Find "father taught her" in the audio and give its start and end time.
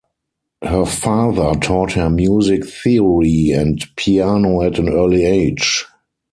0.87-2.09